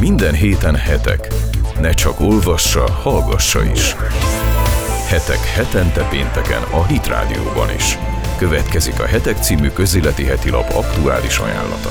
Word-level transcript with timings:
Minden 0.00 0.34
héten 0.34 0.74
hetek. 0.74 1.28
Ne 1.80 1.90
csak 1.90 2.20
olvassa, 2.20 2.90
hallgassa 2.90 3.64
is. 3.72 3.94
Hetek 5.08 5.44
hetente 5.56 6.08
pénteken 6.10 6.62
a 6.72 6.86
Hit 6.86 7.06
Rádióban 7.06 7.68
is. 7.76 7.98
Következik 8.38 9.00
a 9.00 9.06
Hetek 9.06 9.36
című 9.36 9.68
közéleti 9.68 10.24
heti 10.24 10.50
lap 10.50 10.70
aktuális 10.72 11.38
ajánlata. 11.38 11.90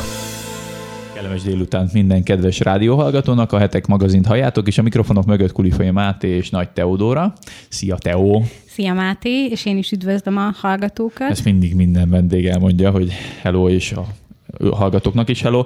Kellemes 1.13 1.41
délután 1.41 1.89
minden 1.93 2.23
kedves 2.23 2.59
rádióhallgatónak, 2.59 3.51
a 3.51 3.57
Hetek 3.57 3.87
magazint 3.87 4.25
halljátok, 4.25 4.67
és 4.67 4.77
a 4.77 4.81
mikrofonok 4.81 5.25
mögött 5.25 5.51
Kulifai 5.51 5.91
Máté 5.91 6.27
és 6.27 6.49
Nagy 6.49 6.69
Teodóra. 6.69 7.33
Szia 7.69 7.95
Teó! 7.95 8.45
Szia 8.67 8.93
Máté, 8.93 9.45
és 9.45 9.65
én 9.65 9.77
is 9.77 9.91
üdvözlöm 9.91 10.37
a 10.37 10.51
hallgatókat. 10.61 11.29
Ezt 11.29 11.45
mindig 11.45 11.75
minden 11.75 12.09
vendég 12.09 12.45
elmondja, 12.45 12.91
hogy 12.91 13.11
hello, 13.41 13.69
és 13.69 13.91
a 13.91 14.05
hallgatóknak 14.75 15.29
is 15.29 15.41
hello. 15.41 15.63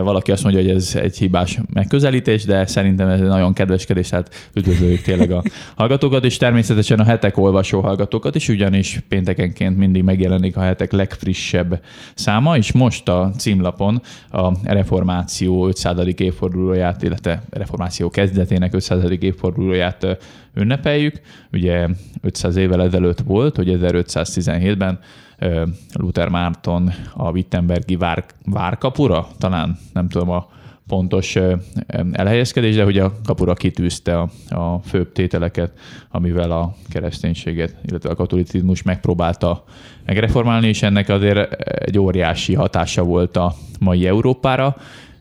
Valaki 0.00 0.32
azt 0.32 0.42
mondja, 0.42 0.62
hogy 0.62 0.70
ez 0.70 0.94
egy 0.94 1.18
hibás 1.18 1.58
megközelítés, 1.72 2.44
de 2.44 2.66
szerintem 2.66 3.08
ez 3.08 3.20
nagyon 3.20 3.52
kedveskedés, 3.52 4.08
tehát 4.08 4.50
üdvözöljük 4.54 5.00
tényleg 5.00 5.30
a 5.30 5.42
hallgatókat, 5.74 6.24
és 6.24 6.36
természetesen 6.36 6.98
a 6.98 7.04
hetek 7.04 7.36
olvasó 7.36 7.80
hallgatókat 7.80 8.34
is, 8.34 8.48
ugyanis 8.48 9.00
péntekenként 9.08 9.76
mindig 9.76 10.02
megjelenik 10.02 10.56
a 10.56 10.60
hetek 10.60 10.92
legfrissebb 10.92 11.80
száma, 12.14 12.56
és 12.56 12.72
most 12.72 13.08
a 13.08 13.30
címlapon 13.38 14.02
a 14.30 14.72
reformáció 14.72 15.66
500. 15.66 15.96
évfordulóját, 16.16 17.02
illetve 17.02 17.42
reformáció 17.50 18.10
kezdetének 18.10 18.74
500. 18.74 19.04
évfordulóját 19.20 20.06
ünnepeljük. 20.54 21.20
Ugye 21.52 21.88
500 22.20 22.56
évvel 22.56 22.82
ezelőtt 22.82 23.20
volt, 23.20 23.56
hogy 23.56 23.78
1517-ben 23.82 24.98
Luther 25.92 26.28
Márton 26.28 26.90
a 27.14 27.30
Wittenbergi 27.30 27.96
vár, 27.96 28.24
várkapura, 28.44 29.26
talán 29.38 29.78
nem 29.92 30.08
tudom 30.08 30.30
a 30.30 30.48
pontos 30.86 31.38
elhelyezkedés, 32.12 32.74
de 32.74 32.84
hogy 32.84 32.98
a 32.98 33.12
kapura 33.24 33.54
kitűzte 33.54 34.18
a, 34.18 34.30
a 34.48 34.78
főbb 34.84 35.12
tételeket, 35.12 35.72
amivel 36.10 36.50
a 36.50 36.74
kereszténységet, 36.88 37.76
illetve 37.88 38.10
a 38.10 38.14
katolicizmus 38.14 38.82
megpróbálta 38.82 39.64
megreformálni, 40.04 40.68
és 40.68 40.82
ennek 40.82 41.08
azért 41.08 41.52
egy 41.62 41.98
óriási 41.98 42.54
hatása 42.54 43.02
volt 43.02 43.36
a 43.36 43.54
mai 43.80 44.06
Európára, 44.06 44.76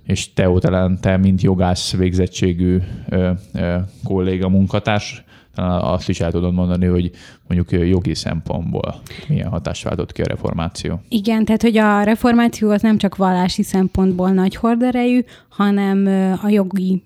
és 0.05 0.33
te 0.33 0.49
talán 0.59 1.01
te, 1.01 1.17
mint 1.17 1.41
jogász 1.41 1.95
végzettségű 1.95 2.79
ö, 3.09 3.31
ö, 3.53 3.77
kolléga, 4.03 4.49
munkatárs, 4.49 5.23
talán 5.55 5.81
azt 5.81 6.09
is 6.09 6.19
el 6.19 6.31
tudod 6.31 6.53
mondani, 6.53 6.85
hogy 6.85 7.11
mondjuk 7.47 7.87
jogi 7.89 8.15
szempontból 8.15 9.01
milyen 9.27 9.49
hatást 9.49 9.83
váltott 9.83 10.11
ki 10.11 10.21
a 10.21 10.27
reformáció. 10.27 11.01
Igen, 11.09 11.45
tehát 11.45 11.61
hogy 11.61 11.77
a 11.77 12.03
reformáció 12.03 12.69
az 12.69 12.81
nem 12.81 12.97
csak 12.97 13.15
vallási 13.15 13.63
szempontból 13.63 14.29
nagy 14.29 14.55
horderejű, 14.55 15.23
hanem 15.49 16.05
a 16.43 16.49
jogi 16.49 17.03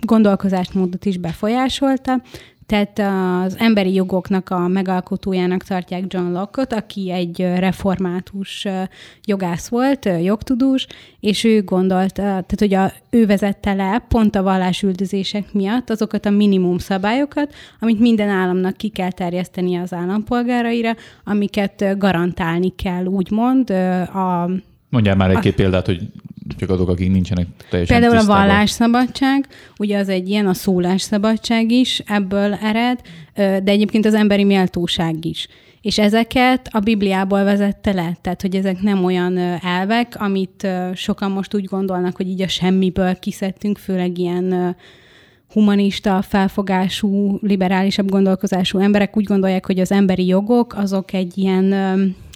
gondolkozásmódot 0.00 1.04
is 1.04 1.18
befolyásolta. 1.18 2.22
Tehát 2.66 2.98
az 3.44 3.56
emberi 3.58 3.94
jogoknak 3.94 4.50
a 4.50 4.68
megalkotójának 4.68 5.62
tartják 5.62 6.04
John 6.08 6.32
Locke-ot, 6.32 6.72
aki 6.72 7.10
egy 7.10 7.38
református 7.38 8.66
jogász 9.24 9.68
volt, 9.68 10.08
jogtudós, 10.22 10.86
és 11.20 11.44
ő 11.44 11.62
gondolta, 11.62 12.22
tehát 12.22 12.54
hogy 12.58 12.74
a, 12.74 12.92
ő 13.10 13.26
vezette 13.26 13.72
le 13.72 14.04
pont 14.08 14.36
a 14.36 14.42
vallásüldözések 14.42 15.52
miatt 15.52 15.90
azokat 15.90 16.26
a 16.26 16.30
minimum 16.30 16.78
szabályokat, 16.78 17.54
amit 17.80 18.00
minden 18.00 18.28
államnak 18.28 18.76
ki 18.76 18.88
kell 18.88 19.10
terjeszteni 19.10 19.76
az 19.76 19.92
állampolgáraira, 19.92 20.94
amiket 21.24 21.98
garantálni 21.98 22.74
kell, 22.74 23.04
úgymond 23.04 23.70
a 23.70 24.50
Mondjál 24.94 25.16
már 25.16 25.30
egy-két 25.30 25.54
példát, 25.54 25.86
hogy 25.86 26.00
csak 26.58 26.70
azok, 26.70 26.88
akik 26.88 27.10
nincsenek 27.10 27.46
teljesen 27.70 28.00
Például 28.00 28.18
tisztában. 28.18 28.42
a 28.42 28.46
vallásszabadság, 28.46 29.46
ugye 29.78 29.98
az 29.98 30.08
egy 30.08 30.28
ilyen, 30.28 30.46
a 30.46 30.54
szólásszabadság 30.54 31.70
is 31.70 32.02
ebből 32.06 32.54
ered, 32.54 33.00
de 33.34 33.62
egyébként 33.64 34.06
az 34.06 34.14
emberi 34.14 34.44
méltóság 34.44 35.24
is. 35.24 35.48
És 35.80 35.98
ezeket 35.98 36.68
a 36.70 36.78
Bibliából 36.78 37.44
vezette 37.44 37.92
le, 37.92 38.16
tehát 38.20 38.42
hogy 38.42 38.56
ezek 38.56 38.80
nem 38.80 39.04
olyan 39.04 39.38
elvek, 39.62 40.14
amit 40.18 40.66
sokan 40.94 41.30
most 41.30 41.54
úgy 41.54 41.64
gondolnak, 41.64 42.16
hogy 42.16 42.28
így 42.28 42.42
a 42.42 42.48
semmiből 42.48 43.18
kiszedtünk, 43.18 43.78
főleg 43.78 44.18
ilyen 44.18 44.76
humanista, 45.52 46.22
felfogású, 46.22 47.38
liberálisabb 47.42 48.10
gondolkozású 48.10 48.78
emberek 48.78 49.16
úgy 49.16 49.24
gondolják, 49.24 49.66
hogy 49.66 49.78
az 49.78 49.92
emberi 49.92 50.26
jogok 50.26 50.74
azok 50.76 51.12
egy 51.12 51.38
ilyen 51.38 51.74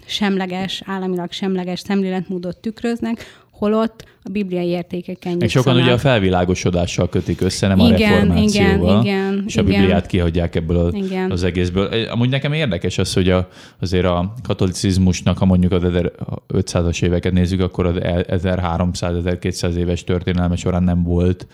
semleges, 0.05 0.81
államilag 0.85 1.31
semleges 1.31 1.79
szemléletmódot 1.79 2.57
tükröznek, 2.57 3.25
holott 3.59 4.03
a 4.23 4.29
bibliai 4.29 4.67
értékeken 4.67 5.37
Meg 5.37 5.49
sokan 5.49 5.75
ugye 5.75 5.91
a 5.91 5.97
felvilágosodással 5.97 7.09
kötik 7.09 7.41
össze, 7.41 7.67
nem 7.67 7.79
igen, 7.79 7.93
a 7.93 7.97
reformációval. 7.97 9.01
Igen, 9.01 9.01
igen, 9.01 9.43
és 9.47 9.57
a 9.57 9.61
igen. 9.61 9.79
Bibliát 9.79 10.05
kihagyják 10.05 10.55
ebből 10.55 10.77
a, 10.77 10.89
igen. 10.97 11.31
az 11.31 11.43
egészből. 11.43 11.89
Amúgy 12.09 12.29
nekem 12.29 12.53
érdekes 12.53 12.97
az, 12.97 13.13
hogy 13.13 13.29
a, 13.29 13.47
azért 13.79 14.05
a 14.05 14.33
katolicizmusnak, 14.43 15.37
ha 15.37 15.45
mondjuk 15.45 15.71
az 15.71 15.81
1500-as 15.83 17.03
éveket 17.03 17.33
nézzük, 17.33 17.61
akkor 17.61 17.85
az 17.85 17.95
1300-1200 17.99 19.73
éves 19.73 20.03
történelme 20.03 20.55
során 20.55 20.83
nem 20.83 21.03
volt 21.03 21.47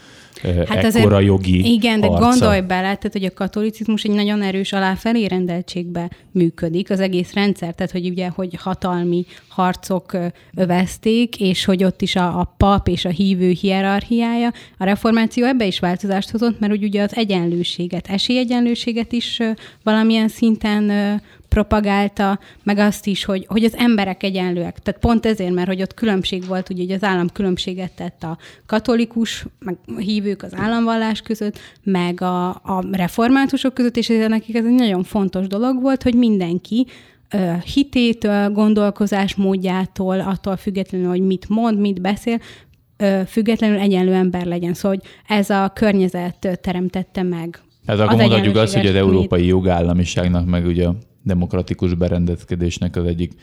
hát 0.68 0.84
ekkora 0.84 1.20
jogi 1.20 1.74
Igen, 1.74 2.00
de 2.00 2.08
harca. 2.08 2.30
gondolj 2.30 2.62
bele, 2.62 2.82
tehát, 2.82 3.10
hogy 3.12 3.26
a 3.26 3.34
katolicizmus 3.34 4.04
egy 4.04 4.12
nagyon 4.12 4.42
erős 4.42 4.74
aláfelé 4.74 5.26
rendeltségbe 5.26 6.10
működik, 6.32 6.90
az 6.90 7.00
egész 7.00 7.34
rendszer, 7.34 7.74
tehát, 7.74 7.92
hogy 7.92 8.10
ugye, 8.10 8.28
hogy 8.28 8.58
hatalmi 8.60 9.26
harcok 9.48 10.18
övezték, 10.56 11.40
és 11.40 11.66
hogy 11.66 11.84
ott 11.84 12.02
is 12.02 12.16
a, 12.16 12.40
a 12.40 12.54
pap 12.58 12.88
és 12.88 13.06
a 13.06 13.10
hívő 13.10 13.50
hierarchiája, 13.50 14.52
a 14.78 14.84
reformáció 14.84 15.46
ebbe 15.46 15.66
is 15.66 15.80
változást 15.80 16.30
hozott, 16.30 16.60
mert 16.60 16.74
ugye 16.74 17.02
az 17.02 17.16
egyenlőséget, 17.16 18.08
esélyegyenlőséget 18.08 19.12
is 19.12 19.40
valamilyen 19.84 20.28
szinten 20.28 20.92
propagálta, 21.56 22.40
meg 22.64 22.78
azt 22.78 23.08
is, 23.08 23.26
hogy, 23.26 23.46
hogy 23.48 23.64
az 23.64 23.76
emberek 23.76 24.24
egyenlőek. 24.24 24.80
Tehát 24.80 25.00
pont 25.00 25.26
ezért, 25.26 25.54
mert 25.54 25.68
hogy 25.68 25.82
ott 25.82 25.94
különbség 25.94 26.48
volt, 26.48 26.70
ugye 26.70 26.82
hogy 26.84 26.92
az 26.92 27.04
állam 27.04 27.30
különbséget 27.30 27.92
tett 27.92 28.24
a 28.24 28.38
katolikus, 28.66 29.46
meg 29.60 29.78
hívők 29.98 30.44
az 30.44 30.54
államvallás 30.56 31.22
között, 31.22 31.60
meg 31.84 32.22
a, 32.22 32.50
a 32.50 32.84
reformátusok 32.92 33.74
között, 33.74 33.98
és 33.98 34.10
ez 34.10 34.28
nekik 34.28 34.56
ez 34.56 34.66
egy 34.66 34.72
nagyon 34.72 35.04
fontos 35.04 35.48
dolog 35.48 35.82
volt, 35.82 36.04
hogy 36.04 36.16
mindenki 36.16 36.88
hitétől, 37.74 38.50
gondolkozásmódjától, 38.50 40.20
attól 40.20 40.58
függetlenül, 40.58 41.08
hogy 41.08 41.22
mit 41.22 41.50
mond, 41.50 41.80
mit 41.80 42.02
beszél, 42.02 42.40
függetlenül 43.28 43.80
egyenlő 43.80 44.14
ember 44.14 44.46
legyen. 44.46 44.74
Szóval 44.74 44.98
hogy 44.98 45.36
ez 45.38 45.50
a 45.50 45.72
környezet 45.76 46.60
teremtette 46.62 47.24
meg. 47.24 47.60
Hát 47.88 48.00
akkor 48.00 48.18
mondhatjuk 48.18 48.56
azt, 48.56 48.76
hogy 48.76 48.86
az 48.86 48.96
európai 48.96 49.46
jogállamiságnak, 49.46 50.46
meg 50.46 50.66
ugye 50.66 50.88
a 50.88 50.96
demokratikus 51.24 51.94
berendezkedésnek 51.94 52.96
az 52.96 53.06
egyik 53.06 53.34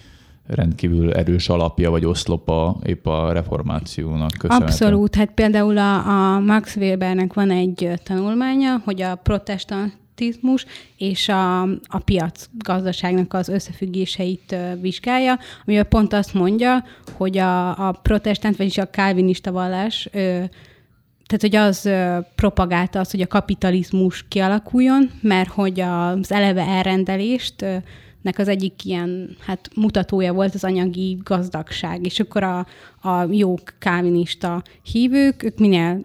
rendkívül 0.46 1.12
erős 1.12 1.48
alapja 1.48 1.90
vagy 1.90 2.04
oszlopa 2.04 2.76
épp 2.86 3.06
a 3.06 3.32
reformációnak 3.32 4.30
köszönhető. 4.38 4.64
Abszolút. 4.64 5.14
Hát 5.14 5.30
például 5.30 5.78
a, 5.78 5.94
a 6.34 6.40
Max 6.40 6.76
Webernek 6.76 7.34
van 7.34 7.50
egy 7.50 7.90
tanulmánya, 8.04 8.80
hogy 8.84 9.02
a 9.02 9.14
protestantizmus 9.14 10.66
és 10.96 11.28
a, 11.28 11.62
a 11.62 11.98
piac 12.04 12.48
gazdaságnak 12.58 13.34
az 13.34 13.48
összefüggéseit 13.48 14.56
vizsgálja, 14.80 15.38
amivel 15.66 15.84
pont 15.84 16.12
azt 16.12 16.34
mondja, 16.34 16.84
hogy 17.16 17.38
a, 17.38 17.88
a 17.88 17.92
protestant, 18.02 18.56
vagyis 18.56 18.78
a 18.78 18.90
kálvinista 18.90 19.52
vallás 19.52 20.08
tehát, 21.32 21.40
hogy 21.40 21.56
az 21.56 21.90
propagálta 22.34 23.00
azt, 23.00 23.10
hogy 23.10 23.20
a 23.20 23.26
kapitalizmus 23.26 24.24
kialakuljon, 24.28 25.10
mert 25.20 25.48
hogy 25.48 25.80
az 25.80 26.32
eleve 26.32 26.62
elrendelést 26.62 27.64
nek 28.22 28.38
az 28.38 28.48
egyik 28.48 28.84
ilyen 28.84 29.36
hát, 29.40 29.70
mutatója 29.74 30.32
volt 30.32 30.54
az 30.54 30.64
anyagi 30.64 31.18
gazdagság, 31.24 32.06
és 32.06 32.20
akkor 32.20 32.42
a, 32.42 32.66
a 33.08 33.26
jó 33.30 33.54
kávinista 33.78 34.62
hívők, 34.82 35.42
ők 35.42 35.58
minél 35.58 36.04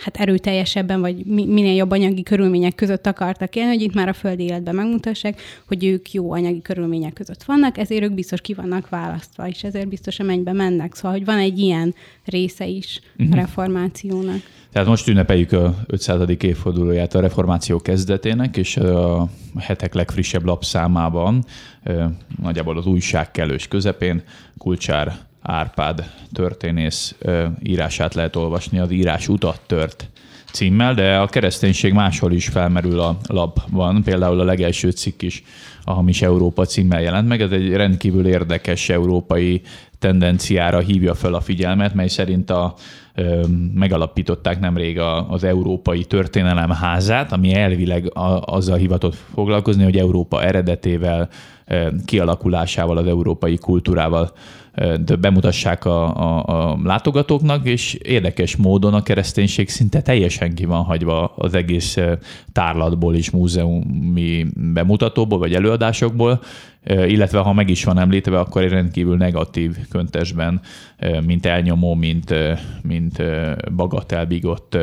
hát 0.00 0.16
erőteljesebben, 0.16 1.00
vagy 1.00 1.24
minél 1.24 1.74
jobb 1.74 1.90
anyagi 1.90 2.22
körülmények 2.22 2.74
között 2.74 3.06
akartak 3.06 3.56
élni, 3.56 3.72
hogy 3.72 3.82
itt 3.82 3.94
már 3.94 4.08
a 4.08 4.12
földi 4.12 4.42
életben 4.42 4.74
megmutassák, 4.74 5.40
hogy 5.66 5.84
ők 5.84 6.12
jó 6.12 6.32
anyagi 6.32 6.62
körülmények 6.62 7.12
között 7.12 7.42
vannak, 7.42 7.78
ezért 7.78 8.02
ők 8.02 8.14
biztos 8.14 8.40
ki 8.40 8.54
vannak 8.54 8.88
választva, 8.88 9.48
és 9.48 9.64
ezért 9.64 9.88
biztos 9.88 10.18
a 10.18 10.24
mennybe 10.24 10.52
mennek. 10.52 10.94
Szóval, 10.94 11.12
hogy 11.12 11.24
van 11.24 11.38
egy 11.38 11.58
ilyen 11.58 11.94
része 12.24 12.66
is 12.66 13.00
uh-huh. 13.00 13.26
a 13.26 13.28
Mhm. 13.28 13.38
reformációnak. 13.38 14.40
Tehát 14.72 14.88
most 14.88 15.08
ünnepeljük 15.08 15.52
a 15.52 15.74
500. 15.86 16.20
évfordulóját 16.40 17.14
a 17.14 17.20
reformáció 17.20 17.80
kezdetének, 17.80 18.56
és 18.56 18.76
a 18.76 19.28
hetek 19.58 19.94
legfrissebb 19.94 20.44
lapszámában, 20.44 21.44
nagyjából 22.42 22.76
az 22.76 22.86
újság 22.86 23.30
kellős 23.30 23.68
közepén, 23.68 24.22
Kulcsár 24.58 25.27
Árpád 25.50 26.10
történész 26.32 27.14
írását 27.62 28.14
lehet 28.14 28.36
olvasni, 28.36 28.78
az 28.78 28.90
írás 28.90 29.28
utat 29.28 29.60
tört 29.66 30.08
címmel, 30.52 30.94
de 30.94 31.16
a 31.16 31.26
kereszténység 31.26 31.92
máshol 31.92 32.32
is 32.32 32.48
felmerül 32.48 33.00
a 33.00 33.16
lapban, 33.26 34.02
például 34.02 34.40
a 34.40 34.44
legelső 34.44 34.90
cikk 34.90 35.22
is 35.22 35.42
a 35.84 35.92
Hamis 35.92 36.22
Európa 36.22 36.64
címmel 36.64 37.00
jelent 37.00 37.28
meg. 37.28 37.40
Ez 37.40 37.50
egy 37.50 37.72
rendkívül 37.72 38.26
érdekes 38.26 38.88
európai 38.88 39.62
tendenciára 39.98 40.78
hívja 40.78 41.14
fel 41.14 41.34
a 41.34 41.40
figyelmet, 41.40 41.94
mely 41.94 42.08
szerint 42.08 42.50
a, 42.50 42.74
megalapították 43.74 44.60
nemrég 44.60 44.98
az 45.28 45.44
Európai 45.44 46.04
Történelem 46.04 46.70
házát, 46.70 47.32
ami 47.32 47.54
elvileg 47.54 48.10
azzal 48.40 48.76
hivatott 48.76 49.14
foglalkozni, 49.34 49.84
hogy 49.84 49.96
Európa 49.96 50.42
eredetével, 50.42 51.28
kialakulásával, 52.04 52.96
az 52.96 53.06
európai 53.06 53.56
kultúrával 53.56 54.32
bemutassák 55.20 55.84
a, 55.84 56.16
a, 56.16 56.44
a 56.70 56.78
látogatóknak, 56.84 57.66
és 57.66 57.94
érdekes 57.94 58.56
módon 58.56 58.94
a 58.94 59.02
kereszténység 59.02 59.68
szinte 59.68 60.02
teljesen 60.02 60.54
ki 60.54 60.64
van 60.64 60.82
hagyva 60.82 61.32
az 61.36 61.54
egész 61.54 61.96
tárlatból 62.52 63.14
és 63.14 63.30
múzeumi 63.30 64.46
bemutatóból, 64.54 65.38
vagy 65.38 65.54
előadásokból, 65.54 66.40
illetve 67.06 67.38
ha 67.38 67.52
meg 67.52 67.68
is 67.70 67.84
van 67.84 67.98
említve, 67.98 68.38
akkor 68.38 68.62
egy 68.62 68.70
rendkívül 68.70 69.16
negatív 69.16 69.76
köntesben, 69.90 70.60
mint 71.26 71.46
elnyomó, 71.46 71.94
mint, 71.94 72.34
mint 72.82 73.22
bagatelbigott 73.76 74.78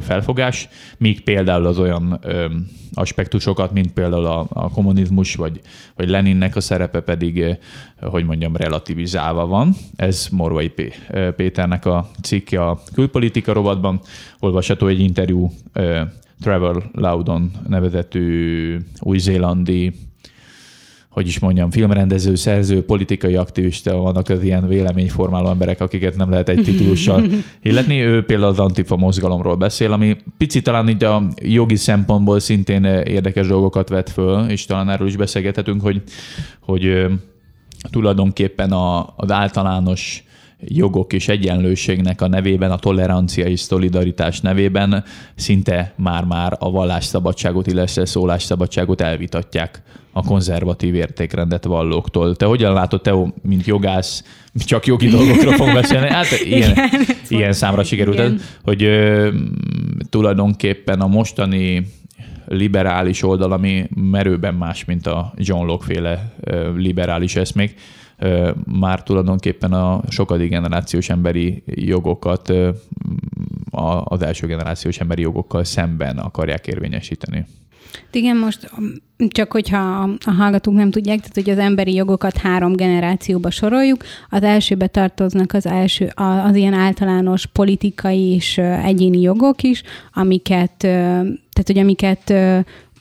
felfogás, 0.00 0.68
míg 0.98 1.22
például 1.22 1.66
az 1.66 1.78
olyan 1.78 2.20
aspektusokat, 2.92 3.72
mint 3.72 3.92
például 3.92 4.26
a, 4.26 4.46
a 4.48 4.70
kommunizmus, 4.70 5.34
vagy, 5.34 5.60
vagy 5.96 6.08
Leninnek 6.08 6.56
a 6.56 6.60
szerepe 6.60 7.00
pedig, 7.00 7.58
hogy 8.00 8.24
mondjam, 8.24 8.56
relativizálva 8.56 9.35
van. 9.44 9.74
Ez 9.96 10.28
Morvai 10.30 10.72
Péternek 11.36 11.86
a 11.86 12.10
cikke 12.22 12.64
a 12.64 12.78
külpolitika 12.94 13.52
rovatban. 13.52 14.00
Olvasható 14.40 14.86
egy 14.86 15.00
interjú 15.00 15.50
Trevor 16.40 16.90
Loudon 16.92 17.50
nevezetű 17.68 18.76
új-zélandi 19.00 19.92
hogy 21.16 21.26
is 21.26 21.38
mondjam, 21.38 21.70
filmrendező, 21.70 22.34
szerző, 22.34 22.84
politikai 22.84 23.36
aktivista 23.36 23.96
vannak 23.96 24.28
az 24.28 24.42
ilyen 24.42 24.68
véleményformáló 24.68 25.48
emberek, 25.48 25.80
akiket 25.80 26.16
nem 26.16 26.30
lehet 26.30 26.48
egy 26.48 26.62
titulussal 26.62 27.24
illetni. 27.62 28.00
Ő 28.00 28.24
például 28.24 28.50
az 28.50 28.58
Antifa 28.58 28.96
mozgalomról 28.96 29.56
beszél, 29.56 29.92
ami 29.92 30.16
picit 30.36 30.64
talán 30.64 30.88
így 30.88 31.04
a 31.04 31.22
jogi 31.42 31.76
szempontból 31.76 32.40
szintén 32.40 32.84
érdekes 32.84 33.46
dolgokat 33.46 33.88
vet 33.88 34.10
föl, 34.10 34.48
és 34.48 34.64
talán 34.64 34.90
erről 34.90 35.06
is 35.06 35.16
beszélgethetünk, 35.16 35.82
hogy, 35.82 36.02
hogy 36.60 37.06
tulajdonképpen 37.90 38.72
a, 38.72 39.12
az 39.16 39.30
általános 39.30 40.24
jogok 40.58 41.12
és 41.12 41.28
egyenlőségnek 41.28 42.20
a 42.20 42.28
nevében, 42.28 42.70
a 42.70 42.78
tolerancia 42.78 43.46
és 43.46 43.60
szolidaritás 43.60 44.40
nevében 44.40 45.04
szinte 45.34 45.92
már-már 45.96 46.56
a 46.58 46.70
vallásszabadságot, 46.70 47.66
illetve 47.66 48.04
szólásszabadságot 48.04 49.00
elvitatják 49.00 49.82
a 50.12 50.22
konzervatív 50.22 50.94
értékrendet 50.94 51.64
vallóktól. 51.64 52.36
Te 52.36 52.44
hogyan 52.46 52.72
látod, 52.72 53.00
Teo, 53.00 53.28
mint 53.42 53.66
jogász, 53.66 54.24
csak 54.54 54.86
jogi 54.86 55.08
dolgokra 55.08 55.52
fog 55.52 55.72
beszélni? 55.72 56.08
Hát 56.08 56.26
ilyen, 56.44 56.70
Igen, 56.70 57.16
ilyen 57.28 57.52
számra 57.52 57.84
sikerült, 57.84 58.18
Igen. 58.18 58.40
hogy 58.62 58.82
ö, 58.82 59.28
tulajdonképpen 60.10 61.00
a 61.00 61.06
mostani 61.06 61.86
liberális 62.46 63.22
oldal, 63.22 63.52
ami 63.52 63.88
merőben 63.94 64.54
más, 64.54 64.84
mint 64.84 65.06
a 65.06 65.32
John 65.36 65.66
Locke 65.66 65.84
féle 65.84 66.34
liberális 66.76 67.36
eszmék, 67.36 67.80
már 68.64 69.02
tulajdonképpen 69.02 69.72
a 69.72 70.00
sokadik 70.08 70.50
generációs 70.50 71.08
emberi 71.08 71.62
jogokat 71.66 72.52
az 74.04 74.22
első 74.22 74.46
generációs 74.46 74.98
emberi 74.98 75.22
jogokkal 75.22 75.64
szemben 75.64 76.18
akarják 76.18 76.66
érvényesíteni. 76.66 77.44
Igen, 78.10 78.36
most 78.36 78.70
csak 79.28 79.52
hogyha 79.52 80.10
a 80.24 80.30
hallgatók 80.30 80.74
nem 80.74 80.90
tudják, 80.90 81.18
tehát 81.18 81.34
hogy 81.34 81.50
az 81.50 81.58
emberi 81.58 81.94
jogokat 81.94 82.36
három 82.36 82.72
generációba 82.72 83.50
soroljuk. 83.50 84.04
Az 84.30 84.42
elsőbe 84.42 84.86
tartoznak 84.86 85.52
az 85.52 85.66
első, 85.66 86.12
az 86.14 86.54
ilyen 86.56 86.72
általános 86.72 87.46
politikai 87.46 88.32
és 88.34 88.58
egyéni 88.58 89.20
jogok 89.20 89.62
is, 89.62 89.82
amiket, 90.12 90.88
tehát 91.56 91.66
hogy 91.66 91.78
amiket 91.78 92.34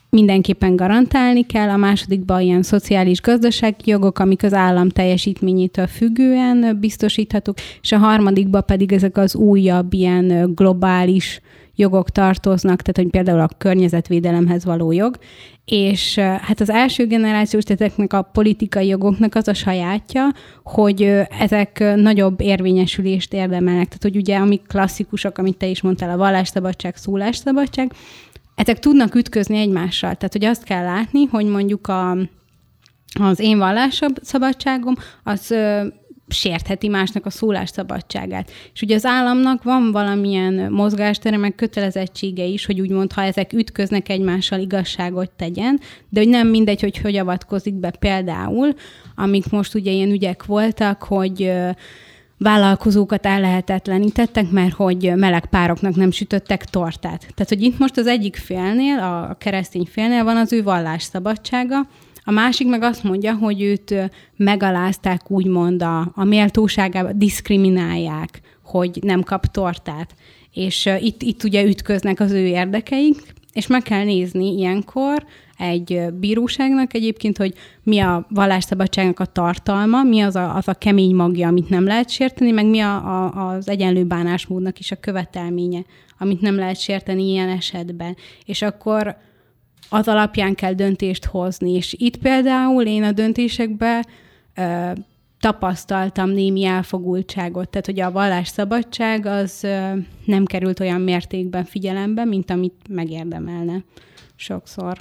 mindenképpen 0.09 0.75
garantálni 0.75 1.45
kell, 1.45 1.69
a 1.69 1.77
másodikban 1.77 2.41
ilyen 2.41 2.63
szociális-gazdasági 2.63 3.89
jogok, 3.89 4.19
amik 4.19 4.43
az 4.43 4.53
állam 4.53 4.89
teljesítményétől 4.89 5.87
függően 5.87 6.77
biztosíthatók, 6.79 7.57
és 7.81 7.91
a 7.91 7.97
harmadikban 7.97 8.63
pedig 8.65 8.91
ezek 8.91 9.17
az 9.17 9.35
újabb 9.35 9.93
ilyen 9.93 10.51
globális 10.55 11.41
jogok 11.75 12.09
tartoznak, 12.09 12.81
tehát 12.81 12.97
hogy 12.97 13.09
például 13.09 13.39
a 13.39 13.55
környezetvédelemhez 13.57 14.65
való 14.65 14.91
jog, 14.91 15.17
és 15.65 16.17
hát 16.19 16.59
az 16.59 16.69
első 16.69 17.07
generációs, 17.07 17.63
tehát 17.63 17.81
ezeknek 17.81 18.13
a 18.13 18.21
politikai 18.21 18.87
jogoknak 18.87 19.35
az 19.35 19.47
a 19.47 19.53
sajátja, 19.53 20.23
hogy 20.63 21.01
ezek 21.39 21.83
nagyobb 21.95 22.41
érvényesülést 22.41 23.33
érdemelnek. 23.33 23.87
Tehát, 23.87 24.03
hogy 24.03 24.15
ugye 24.15 24.37
amik 24.37 24.61
klasszikusok, 24.67 25.37
amit 25.37 25.57
te 25.57 25.67
is 25.67 25.81
mondtál, 25.81 26.09
a 26.09 26.17
vallásszabadság, 26.17 26.95
szólásszabadság, 26.95 27.91
ezek 28.55 28.79
tudnak 28.79 29.15
ütközni 29.15 29.57
egymással. 29.57 30.15
Tehát, 30.15 30.33
hogy 30.33 30.45
azt 30.45 30.63
kell 30.63 30.83
látni, 30.83 31.25
hogy 31.25 31.45
mondjuk 31.45 31.87
a, 31.87 32.17
az 33.19 33.39
én 33.39 33.57
vallásszabadságom, 33.57 34.95
az 35.23 35.55
sértheti 36.27 36.87
másnak 36.87 37.25
a 37.25 37.29
szólásszabadságát. 37.29 38.51
És 38.73 38.81
ugye 38.81 38.95
az 38.95 39.05
államnak 39.05 39.63
van 39.63 39.91
valamilyen 39.91 40.71
mozgástere, 40.71 41.37
meg 41.37 41.55
kötelezettsége 41.55 42.43
is, 42.43 42.65
hogy 42.65 42.81
úgymond, 42.81 43.13
ha 43.13 43.21
ezek 43.21 43.53
ütköznek 43.53 44.09
egymással, 44.09 44.59
igazságot 44.59 45.31
tegyen, 45.31 45.79
de 46.09 46.19
hogy 46.19 46.29
nem 46.29 46.47
mindegy, 46.47 46.81
hogy 46.81 46.97
hogy 46.97 47.15
avatkozik 47.15 47.73
be 47.73 47.89
például, 47.89 48.73
amik 49.15 49.49
most 49.49 49.75
ugye 49.75 49.91
ilyen 49.91 50.11
ügyek 50.11 50.45
voltak, 50.45 51.03
hogy 51.03 51.51
vállalkozókat 52.37 53.25
ellehetetlenítettek, 53.25 54.49
mert 54.49 54.73
hogy 54.73 55.11
meleg 55.15 55.45
pároknak 55.45 55.95
nem 55.95 56.11
sütöttek 56.11 56.65
tortát. 56.65 57.19
Tehát, 57.19 57.49
hogy 57.49 57.61
itt 57.61 57.79
most 57.79 57.97
az 57.97 58.07
egyik 58.07 58.35
félnél, 58.35 58.99
a 58.99 59.35
keresztény 59.39 59.87
félnél 59.91 60.23
van 60.23 60.37
az 60.37 60.53
ő 60.53 60.63
vallásszabadsága, 60.63 61.87
a 62.27 62.31
másik 62.31 62.67
meg 62.67 62.83
azt 62.83 63.03
mondja, 63.03 63.33
hogy 63.33 63.61
őt 63.61 64.11
megalázták 64.35 65.31
úgymond 65.31 65.83
a, 65.83 66.11
a 66.15 66.23
méltóságába, 66.23 67.11
diszkriminálják, 67.13 68.41
hogy 68.63 68.99
nem 69.01 69.23
kap 69.23 69.45
tortát. 69.45 70.15
És 70.53 70.89
itt, 70.99 71.21
itt 71.21 71.43
ugye 71.43 71.63
ütköznek 71.63 72.19
az 72.19 72.31
ő 72.31 72.45
érdekeik, 72.45 73.33
és 73.53 73.67
meg 73.67 73.81
kell 73.81 74.03
nézni 74.03 74.57
ilyenkor 74.57 75.25
egy 75.57 76.13
bíróságnak 76.19 76.93
egyébként, 76.93 77.37
hogy 77.37 77.53
mi 77.83 77.99
a 77.99 78.25
vallásszabadságnak 78.29 79.19
a 79.19 79.25
tartalma, 79.25 80.03
mi 80.03 80.21
az 80.21 80.35
a, 80.35 80.55
az 80.55 80.67
a 80.67 80.73
kemény 80.73 81.15
magja, 81.15 81.47
amit 81.47 81.69
nem 81.69 81.85
lehet 81.85 82.09
sérteni, 82.09 82.51
meg 82.51 82.65
mi 82.65 82.79
a, 82.79 82.95
a, 82.95 83.47
az 83.47 83.69
egyenlő 83.69 84.03
bánásmódnak 84.03 84.79
is 84.79 84.91
a 84.91 84.99
követelménye, 84.99 85.81
amit 86.17 86.41
nem 86.41 86.55
lehet 86.55 86.79
sérteni 86.79 87.29
ilyen 87.29 87.49
esetben. 87.49 88.15
És 88.45 88.61
akkor 88.61 89.17
az 89.89 90.07
alapján 90.07 90.55
kell 90.55 90.73
döntést 90.73 91.25
hozni. 91.25 91.71
És 91.71 91.95
itt 91.97 92.17
például 92.17 92.83
én 92.83 93.03
a 93.03 93.11
döntésekbe 93.11 94.05
ö, 94.55 94.91
tapasztaltam 95.39 96.29
némi 96.29 96.65
elfogultságot, 96.65 97.69
tehát 97.69 97.85
hogy 97.85 97.99
a 97.99 98.11
vallásszabadság 98.11 99.25
az 99.25 99.63
ö, 99.63 99.91
nem 100.25 100.45
került 100.45 100.79
olyan 100.79 101.01
mértékben 101.01 101.63
figyelembe, 101.63 102.25
mint 102.25 102.51
amit 102.51 102.75
megérdemelne 102.89 103.83
sokszor. 104.35 104.99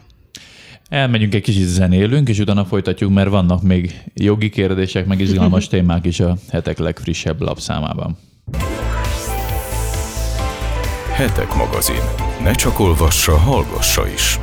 Elmegyünk 0.89 1.35
egy 1.35 1.43
kicsit 1.43 1.67
zenélünk, 1.67 2.29
és 2.29 2.39
utána 2.39 2.65
folytatjuk, 2.65 3.13
mert 3.13 3.29
vannak 3.29 3.63
még 3.63 4.03
jogi 4.15 4.51
kérdések, 4.51 5.07
meg 5.07 5.21
izgalmas 5.21 5.69
témák 5.75 6.05
is 6.05 6.21
a 6.21 6.37
hetek 6.51 6.79
legfrissebb 6.79 7.41
lapszámában. 7.41 8.17
Hetek 11.13 11.55
magazin. 11.55 12.03
Ne 12.43 12.53
csak 12.53 12.81
olvassa, 12.81 13.37
hallgassa 13.37 14.09
is. 14.09 14.39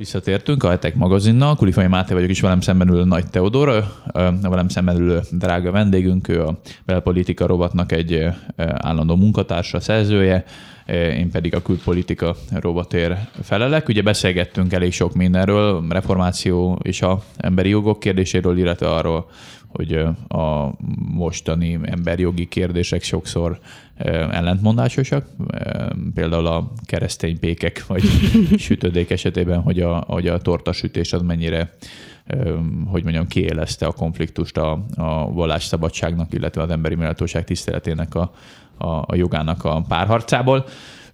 Visszatértünk 0.00 0.62
a 0.62 0.68
Hetek 0.68 0.94
magazinnal. 0.94 1.56
Kulifai 1.56 1.86
Máté 1.86 2.14
vagyok, 2.14 2.28
és 2.28 2.40
velem 2.40 2.60
szemben 2.60 2.88
ül 2.88 3.04
Nagy 3.04 3.30
Teodor, 3.30 3.84
velem 4.42 4.68
szemben 4.68 4.96
ülő 4.96 5.20
drága 5.30 5.70
vendégünk, 5.70 6.28
ő 6.28 6.44
a 6.44 6.58
belpolitika 6.86 7.46
rovatnak 7.46 7.92
egy 7.92 8.26
állandó 8.56 9.16
munkatársa, 9.16 9.80
szerzője, 9.80 10.44
én 10.92 11.30
pedig 11.30 11.54
a 11.54 11.62
külpolitika 11.62 12.36
rovatér 12.52 13.16
felelek. 13.42 13.88
Ugye 13.88 14.02
beszélgettünk 14.02 14.72
elég 14.72 14.92
sok 14.92 15.14
mindenről, 15.14 15.84
reformáció 15.88 16.78
és 16.82 17.02
a 17.02 17.22
emberi 17.36 17.68
jogok 17.68 18.00
kérdéséről, 18.00 18.58
illetve 18.58 18.90
arról, 18.94 19.30
hogy 19.68 19.92
a 20.28 20.72
mostani 21.12 21.78
emberjogi 21.82 22.48
kérdések 22.48 23.02
sokszor 23.02 23.58
ellentmondásosak, 24.30 25.26
például 26.14 26.46
a 26.46 26.72
keresztény 26.84 27.38
pékek 27.38 27.86
vagy 27.86 28.02
sütődék 28.58 29.10
esetében, 29.10 29.60
hogy 29.60 29.80
a, 29.80 30.04
hogy 30.06 30.26
a 30.26 30.38
tortasütés 30.38 31.12
az 31.12 31.22
mennyire 31.22 31.72
hogy 32.86 33.02
mondjam, 33.02 33.26
kiélezte 33.26 33.86
a 33.86 33.92
konfliktust 33.92 34.56
a, 34.56 34.84
a 34.96 35.32
vallásszabadságnak, 35.32 36.34
illetve 36.34 36.62
az 36.62 36.70
emberi 36.70 36.94
méltóság 36.94 37.44
tiszteletének 37.44 38.14
a, 38.14 38.32
a, 38.78 38.86
a 38.86 39.14
jogának 39.14 39.64
a 39.64 39.84
párharcából. 39.88 40.64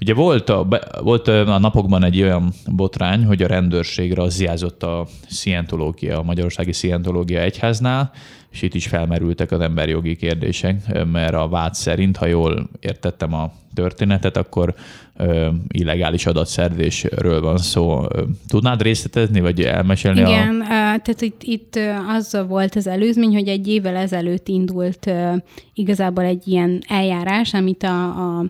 Ugye 0.00 0.14
volt 0.14 0.48
a, 0.48 0.66
volt 1.02 1.28
a 1.28 1.58
napokban 1.58 2.04
egy 2.04 2.22
olyan 2.22 2.52
botrány, 2.66 3.24
hogy 3.24 3.42
a 3.42 3.46
rendőrség 3.46 4.12
razziázott 4.12 4.82
a 4.82 5.06
szientológia, 5.28 6.18
a 6.18 6.22
Magyarországi 6.22 6.72
Szientológia 6.72 7.40
Egyháznál, 7.40 8.10
és 8.50 8.62
itt 8.62 8.74
is 8.74 8.86
felmerültek 8.86 9.50
az 9.50 9.60
emberjogi 9.60 10.16
kérdések, 10.16 11.04
mert 11.12 11.34
a 11.34 11.48
vád 11.48 11.74
szerint, 11.74 12.16
ha 12.16 12.26
jól 12.26 12.68
értettem 12.80 13.34
a 13.34 13.52
történetet, 13.74 14.36
akkor 14.36 14.74
ö, 15.16 15.48
illegális 15.68 16.26
adatszerzésről 16.26 17.40
van 17.40 17.56
szó. 17.56 18.06
Tudnád 18.48 18.82
részletezni, 18.82 19.40
vagy 19.40 19.60
elmesélni? 19.60 20.20
Igen, 20.20 20.60
a... 20.60 20.85
tehát 21.02 21.20
itt, 21.20 21.42
itt 21.42 21.78
az 22.16 22.38
volt 22.48 22.74
az 22.74 22.86
előzmény, 22.86 23.34
hogy 23.34 23.48
egy 23.48 23.68
évvel 23.68 23.96
ezelőtt 23.96 24.48
indult 24.48 25.10
igazából 25.74 26.24
egy 26.24 26.48
ilyen 26.48 26.82
eljárás, 26.88 27.54
amit 27.54 27.82
a, 27.82 28.04
a 28.38 28.44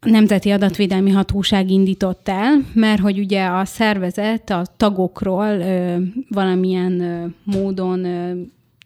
Nemzeti 0.00 0.50
Adatvédelmi 0.50 1.10
Hatóság 1.10 1.70
indított 1.70 2.28
el, 2.28 2.64
mert 2.74 3.00
hogy 3.00 3.18
ugye 3.18 3.46
a 3.46 3.64
szervezet 3.64 4.50
a 4.50 4.66
tagokról 4.76 5.60
ö, 5.60 5.96
valamilyen 6.28 7.00
ö, 7.00 7.26
módon 7.44 8.04
ö, 8.04 8.32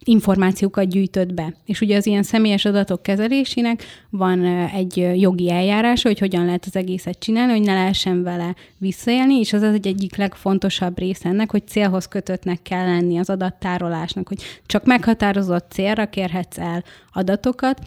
információkat 0.06 0.88
gyűjtött 0.88 1.34
be. 1.34 1.54
És 1.64 1.80
ugye 1.80 1.96
az 1.96 2.06
ilyen 2.06 2.22
személyes 2.22 2.64
adatok 2.64 3.02
kezelésének 3.02 3.84
van 4.10 4.44
egy 4.74 4.96
jogi 5.20 5.50
eljárása, 5.50 6.08
hogy 6.08 6.18
hogyan 6.18 6.44
lehet 6.44 6.64
az 6.66 6.76
egészet 6.76 7.18
csinálni, 7.18 7.52
hogy 7.52 7.60
ne 7.60 7.74
lehessen 7.74 8.22
vele 8.22 8.54
visszaélni, 8.78 9.38
és 9.38 9.52
az 9.52 9.62
az 9.62 9.74
egy 9.74 9.86
egyik 9.86 10.16
legfontosabb 10.16 10.98
része 10.98 11.28
ennek, 11.28 11.50
hogy 11.50 11.66
célhoz 11.66 12.08
kötöttnek 12.08 12.62
kell 12.62 12.86
lenni 12.86 13.18
az 13.18 13.30
adattárolásnak, 13.30 14.28
hogy 14.28 14.42
csak 14.66 14.84
meghatározott 14.84 15.70
célra 15.70 16.06
kérhetsz 16.06 16.58
el 16.58 16.84
adatokat, 17.12 17.80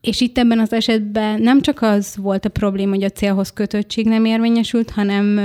és 0.00 0.20
itt 0.20 0.38
ebben 0.38 0.58
az 0.58 0.72
esetben 0.72 1.40
nem 1.40 1.60
csak 1.60 1.82
az 1.82 2.16
volt 2.16 2.44
a 2.44 2.48
probléma, 2.48 2.94
hogy 2.94 3.04
a 3.04 3.10
célhoz 3.10 3.52
kötöttség 3.52 4.06
nem 4.06 4.24
érvényesült, 4.24 4.90
hanem 4.90 5.40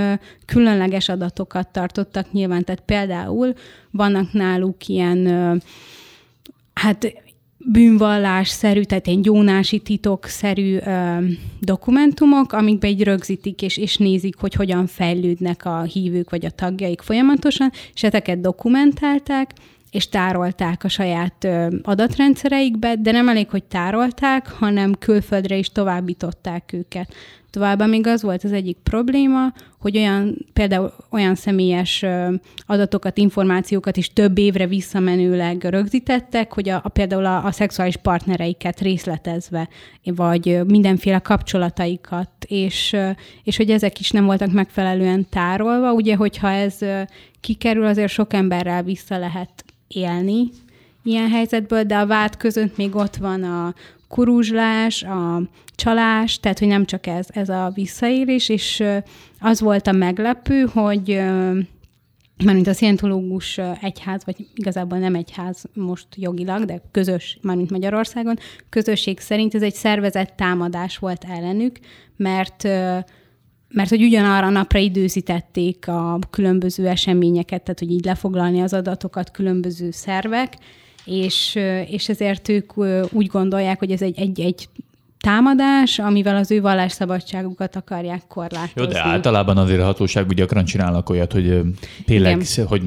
különleges 0.46 1.10
adatokat 1.10 1.68
tartottak 1.68 2.32
nyilván. 2.32 2.64
Tehát 2.64 2.82
például 2.86 3.54
vannak 3.92 4.34
náluk 4.34 4.88
ilyen 4.88 5.62
hát 6.82 7.14
bűnvallásszerű, 7.58 8.82
tehát 8.82 9.08
egy 9.08 9.22
gyónási 9.22 9.80
titokszerű 9.80 10.78
ö, 10.78 11.18
dokumentumok, 11.60 12.54
amikben 12.54 12.90
egy 12.90 13.04
rögzítik 13.04 13.62
és, 13.62 13.78
és 13.78 13.98
nézik, 13.98 14.36
hogy 14.36 14.54
hogyan 14.54 14.88
fejlődnek 14.88 15.66
a 15.66 15.82
hívők 15.82 16.30
vagy 16.30 16.46
a 16.46 16.50
tagjaik 16.50 17.02
folyamatosan, 17.02 17.72
és 17.94 18.04
ezeket 18.04 18.42
dokumentálták, 18.42 19.52
és 19.96 20.10
tárolták 20.10 20.84
a 20.84 20.88
saját 20.88 21.48
adatrendszereikbe, 21.84 22.96
de 22.96 23.12
nem 23.12 23.30
elég, 23.30 23.50
hogy 23.50 23.64
tárolták, 23.64 24.52
hanem 24.52 24.94
külföldre 24.94 25.56
is 25.56 25.70
továbbították 25.70 26.74
őket. 26.74 27.14
Továbbá 27.50 27.86
még 27.86 28.08
az 28.08 28.22
volt 28.22 28.44
az 28.44 28.52
egyik 28.52 28.78
probléma, 28.84 29.54
hogy 29.80 29.98
olyan, 29.98 30.46
például 30.54 30.94
olyan 31.12 31.36
személyes 31.36 32.06
adatokat, 32.66 33.18
információkat 33.18 33.98
is 33.98 34.14
több 34.14 34.38
évre 34.38 34.68
visszamenőleg 34.68 35.64
rögzítettek, 35.64 36.54
hogy 36.54 36.70
a, 36.70 36.82
a 36.84 36.90
például 36.90 37.26
a, 37.26 37.46
a 37.46 37.52
szexuális 37.52 37.96
partnereiket 37.96 38.80
részletezve, 38.80 39.70
vagy 40.04 40.60
mindenféle 40.68 41.20
kapcsolataikat, 41.20 42.30
és, 42.48 42.96
és 43.44 43.58
hogy 43.58 43.70
ezek 43.70 44.00
is 44.00 44.12
nem 44.12 44.26
voltak 44.26 44.52
megfelelően 44.52 45.28
tárolva. 45.30 45.94
Ugye, 45.94 46.16
hogyha 46.16 46.50
ez 46.50 46.78
kikerül, 47.40 47.86
azért 47.86 48.12
sok 48.12 48.34
emberrel 48.34 48.84
vissza 48.84 49.18
lehet 49.18 49.65
élni 49.88 50.50
ilyen 51.04 51.30
helyzetből, 51.30 51.84
de 51.84 51.98
a 51.98 52.06
vád 52.06 52.38
között 52.38 52.78
még 52.78 52.96
ott 52.96 53.16
van 53.16 53.44
a 53.44 53.74
kuruzslás, 54.08 55.04
a 55.04 55.42
csalás, 55.76 56.40
tehát 56.40 56.60
hogy 56.60 56.68
nem 56.68 56.86
csak 56.86 57.08
ez, 57.08 57.28
ez 57.30 57.50
a 57.50 57.72
visszaélés, 57.74 58.50
és 58.50 58.84
az 59.40 59.62
volt 59.62 59.88
a 59.88 59.92
meglepő, 59.92 60.62
hogy 60.62 61.08
mármint 62.44 62.68
a 62.68 62.74
szientológus 62.74 63.60
egyház, 63.82 64.26
vagy 64.26 64.48
igazából 64.56 64.98
nem 64.98 65.16
egyház 65.16 65.64
most 65.74 66.08
jogilag, 66.16 66.66
de 66.66 66.82
közös, 66.92 67.40
mármint 67.42 67.70
Magyarországon, 67.72 68.38
közösség 68.70 69.20
szerint 69.20 69.56
ez 69.56 69.62
egy 69.62 69.74
szervezett 69.74 70.34
támadás 70.36 70.98
volt 70.98 71.26
ellenük, 71.30 71.80
mert 72.18 72.68
mert 73.70 73.90
hogy 73.90 74.04
ugyanarra 74.04 74.50
napra 74.50 74.80
időzítették 74.80 75.88
a 75.88 76.20
különböző 76.30 76.88
eseményeket, 76.88 77.62
tehát 77.62 77.80
hogy 77.80 77.92
így 77.92 78.06
lefoglalni 78.06 78.62
az 78.62 78.74
adatokat 78.74 79.32
különböző 79.32 79.92
szervek, 79.92 80.54
és, 81.06 81.60
és 81.88 82.10
ezért 82.10 82.50
ők 82.50 82.78
úgy 83.12 83.28
gondolják, 83.28 83.80
hogy 83.80 83.92
ez 83.92 84.02
egy, 84.02 84.20
egy, 84.20 84.40
egy 84.40 84.70
támadás, 85.26 86.00
amivel 86.00 86.36
az 86.36 86.52
ő 86.52 86.62
vallásszabadságukat 86.62 87.76
akarják 87.76 88.22
korlátozni. 88.28 88.82
Jó, 88.82 88.86
de 88.86 89.00
általában 89.00 89.58
azért 89.58 89.82
a 89.82 89.86
hatóság 89.86 90.34
gyakran 90.34 90.66
csinálnak 90.66 91.10
olyat, 91.10 91.32
hogy 91.32 91.62
tényleg, 92.06 92.42
Igen. 92.42 92.68
hogy 92.68 92.82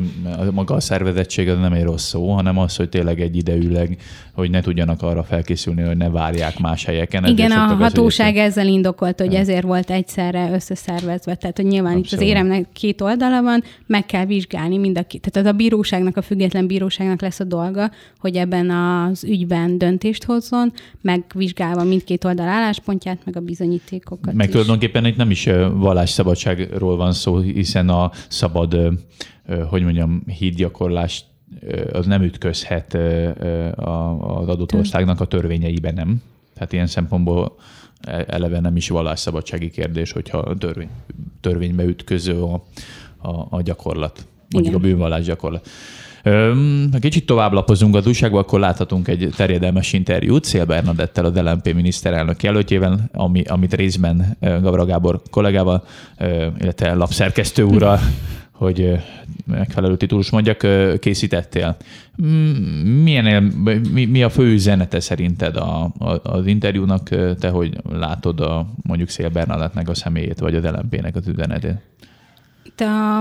maga 0.52 0.74
a 0.74 0.80
szervezettség 0.80 1.48
az 1.48 1.58
nem 1.58 1.72
egy 1.72 1.82
rossz 1.82 2.08
szó, 2.08 2.34
hanem 2.34 2.58
az, 2.58 2.76
hogy 2.76 2.88
tényleg 2.88 3.20
egy 3.20 3.36
idejűleg, 3.36 3.98
hogy 4.38 4.50
ne 4.50 4.60
tudjanak 4.60 5.02
arra 5.02 5.22
felkészülni, 5.22 5.82
hogy 5.82 5.96
ne 5.96 6.08
várják 6.10 6.58
más 6.58 6.84
helyeken. 6.84 7.24
Igen, 7.24 7.50
a 7.50 7.56
hatóság 7.56 8.36
az, 8.36 8.40
ezzel 8.40 8.66
indokolt, 8.66 9.20
hogy 9.20 9.32
ja. 9.32 9.38
ezért 9.38 9.62
volt 9.62 9.90
egyszerre 9.90 10.50
összeszervezve. 10.52 11.34
Tehát, 11.34 11.56
hogy 11.56 11.66
nyilván 11.66 11.96
Abszolút. 11.96 12.12
itt 12.12 12.18
az 12.18 12.24
éremnek 12.24 12.66
két 12.72 13.00
oldala 13.00 13.42
van, 13.42 13.62
meg 13.86 14.06
kell 14.06 14.24
vizsgálni 14.24 14.78
mind 14.78 14.98
a 14.98 15.02
két. 15.02 15.30
Tehát 15.30 15.48
az 15.48 15.54
a 15.54 15.56
bíróságnak, 15.56 16.16
a 16.16 16.22
független 16.22 16.66
bíróságnak 16.66 17.20
lesz 17.20 17.40
a 17.40 17.44
dolga, 17.44 17.90
hogy 18.18 18.36
ebben 18.36 18.70
az 18.70 19.24
ügyben 19.24 19.78
döntést 19.78 20.24
hozzon, 20.24 20.72
megvizsgálva 21.00 21.84
mindkét 21.84 22.24
oldal 22.24 22.48
álláspontját, 22.48 23.18
meg 23.24 23.36
a 23.36 23.40
bizonyítékokat 23.40 24.34
Meg 24.34 24.46
is. 24.46 24.52
tulajdonképpen 24.52 25.06
itt 25.06 25.16
nem 25.16 25.30
is 25.30 25.48
vallásszabadságról 25.74 26.96
van 26.96 27.12
szó, 27.12 27.38
hiszen 27.38 27.88
a 27.88 28.10
szabad, 28.28 28.76
hogy 29.68 29.82
mondjam, 29.82 30.22
hídgyakorlást 30.38 31.24
az 31.92 32.06
nem 32.06 32.22
ütközhet 32.22 32.94
az 33.74 34.48
adott 34.48 34.74
országnak 34.74 35.20
a 35.20 35.24
törvényeiben, 35.24 35.94
nem? 35.94 36.22
Tehát 36.54 36.72
ilyen 36.72 36.86
szempontból 36.86 37.56
e, 38.00 38.24
eleve 38.28 38.60
nem 38.60 38.76
is 38.76 38.88
vallásszabadsági 38.88 39.70
kérdés, 39.70 40.12
hogyha 40.12 40.38
a 40.38 40.56
törvény, 40.56 40.88
törvénybe 41.40 41.84
ütköző 41.84 42.42
a, 42.42 42.64
a, 43.18 43.46
a 43.50 43.62
gyakorlat, 43.62 44.26
mondjuk 44.50 44.74
Igen. 44.74 44.86
a 44.86 44.88
bűnvallás 44.88 45.24
gyakorlat. 45.24 45.68
Ha 46.92 46.98
kicsit 47.00 47.26
tovább 47.26 47.52
lapozunk 47.52 47.96
az 47.96 48.06
újságba, 48.06 48.38
akkor 48.38 48.60
láthatunk 48.60 49.08
egy 49.08 49.32
terjedelmes 49.36 49.92
interjút 49.92 50.44
Szél 50.44 50.64
Bernadettel, 50.64 51.24
a 51.24 51.42
LMP 51.42 51.74
miniszterelnök 51.74 52.42
jelöltjével, 52.42 53.08
ami, 53.12 53.42
amit 53.42 53.74
részben 53.74 54.36
Gavra 54.40 54.84
Gábor 54.84 55.22
kollégával, 55.30 55.84
illetve 56.58 56.94
lapszerkesztő 56.94 57.62
úrral 57.62 58.00
hogy 58.58 58.98
megfelelő 59.46 59.96
titulus 59.96 60.30
mondjak, 60.30 60.66
készítettél. 61.00 61.76
Milyen, 63.02 63.44
mi, 63.92 64.04
mi 64.04 64.22
a 64.22 64.30
fő 64.30 64.52
üzenete 64.52 65.00
szerinted 65.00 65.56
a, 65.56 65.90
a, 65.98 66.20
az 66.22 66.46
interjúnak, 66.46 67.08
te 67.38 67.48
hogy 67.48 67.76
látod 67.90 68.40
a, 68.40 68.66
mondjuk 68.82 69.08
Szél 69.08 69.28
Bernadettnek 69.28 69.88
a 69.88 69.94
személyét, 69.94 70.38
vagy 70.38 70.54
az 70.54 70.64
LMP-nek 70.64 71.16
az 71.16 71.28
üzenetét? 71.28 71.76
Te 72.74 73.20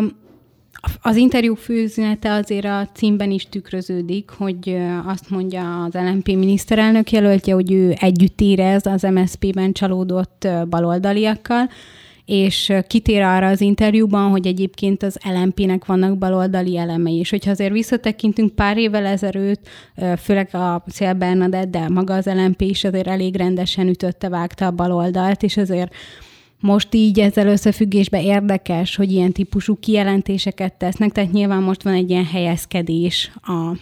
az 1.01 1.15
interjú 1.15 1.56
főüzenete 1.56 2.34
azért 2.34 2.65
a 2.65 2.88
címben 2.94 3.32
is 3.32 3.48
tükröződik, 3.50 4.29
hogy 4.29 4.77
azt 5.06 5.29
mondja 5.29 5.84
az 5.84 5.94
LNP 5.94 6.27
miniszterelnök 6.27 7.12
jelöltje, 7.12 7.53
hogy 7.53 7.72
ő 7.72 7.96
együtt 8.00 8.41
érez 8.41 8.86
az 8.86 9.01
MSZP-ben 9.01 9.72
csalódott 9.72 10.48
baloldaliakkal, 10.70 11.70
és 12.28 12.74
kitér 12.88 13.22
arra 13.22 13.48
az 13.48 13.62
interjúban, 13.62 14.30
hogy 14.30 14.48
egyébként 14.48 15.04
az 15.04 15.20
LMP-nek 15.24 15.86
vannak 15.86 16.18
baloldali 16.18 16.78
elemei, 16.78 17.16
és 17.16 17.30
hogyha 17.30 17.52
azért 17.52 17.72
visszatekintünk 17.72 18.56
pár 18.56 18.78
évvel 18.78 19.06
ezelőtt, 19.06 19.68
főleg 20.18 20.56
a 20.56 20.84
Szél 20.88 21.14
Bernadett, 21.14 21.70
de 21.70 21.90
maga 21.90 22.14
az 22.14 22.26
LMP 22.26 22.62
is 22.62 22.84
azért 22.84 23.08
elég 23.08 23.36
rendesen 23.36 23.88
ütötte, 23.88 24.30
vágta 24.30 24.66
a 24.66 24.72
baloldalt, 24.72 25.44
és 25.44 25.58
azért 25.58 25.94
most 26.60 26.94
így 26.94 27.20
ezzel 27.20 27.48
összefüggésben 27.48 28.22
érdekes, 28.22 28.96
hogy 28.96 29.12
ilyen 29.12 29.32
típusú 29.32 29.76
kijelentéseket 29.80 30.74
tesznek, 30.74 31.12
tehát 31.12 31.32
nyilván 31.32 31.64
most 31.64 31.84
van 31.84 31.94
egy 31.94 32.10
ilyen 32.10 32.26
helyezkedés 32.26 33.32
a 33.42 33.78